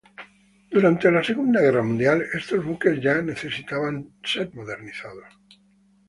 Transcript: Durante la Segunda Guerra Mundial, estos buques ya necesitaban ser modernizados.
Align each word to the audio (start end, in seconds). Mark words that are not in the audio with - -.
Durante 0.71 1.11
la 1.11 1.23
Segunda 1.23 1.61
Guerra 1.61 1.83
Mundial, 1.83 2.25
estos 2.33 2.65
buques 2.65 2.99
ya 2.99 3.21
necesitaban 3.21 4.15
ser 4.23 4.51
modernizados. 4.55 5.31